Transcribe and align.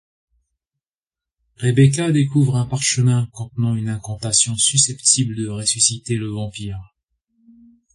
Rebecca 1.57 2.11
découvre 2.11 2.55
un 2.55 2.65
parchemin 2.65 3.27
contenant 3.33 3.75
une 3.75 3.87
incantation 3.87 4.55
susceptible 4.55 5.35
de 5.35 5.47
ressusciter 5.47 6.15
le 6.15 6.25
vampire. 6.25 6.81